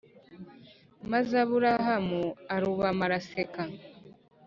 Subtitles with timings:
[1.11, 2.21] Maze Aburahamu
[2.55, 3.61] arubama araseka